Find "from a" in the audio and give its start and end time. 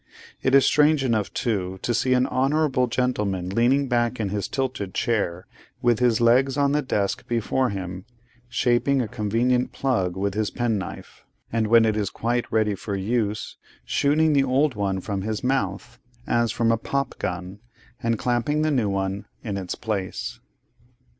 16.51-16.77